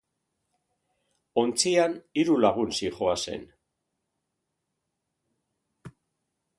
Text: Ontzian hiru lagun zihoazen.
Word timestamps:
Ontzian 1.41 1.93
hiru 2.21 2.39
lagun 2.45 2.73
zihoazen. 2.79 3.45